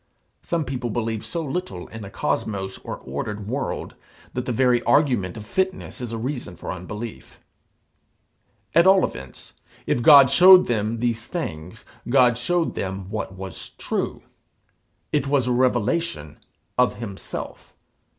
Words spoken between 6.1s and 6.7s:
a reason